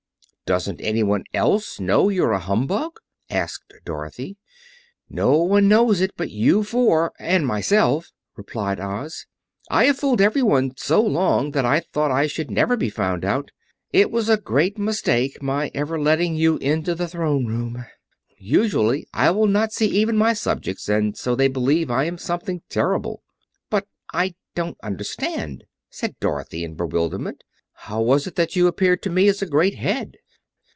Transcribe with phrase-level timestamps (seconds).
[0.59, 4.35] "Doesn't anyone else know you're a humbug?" asked Dorothy.
[5.09, 9.25] "No one knows it but you four—and myself," replied Oz.
[9.69, 13.51] "I have fooled everyone so long that I thought I should never be found out.
[13.93, 17.85] It was a great mistake my ever letting you into the Throne Room.
[18.37, 22.61] Usually I will not see even my subjects, and so they believe I am something
[22.67, 23.23] terrible."
[23.69, 27.45] "But, I don't understand," said Dorothy, in bewilderment.
[27.71, 30.17] "How was it that you appeared to me as a great Head?"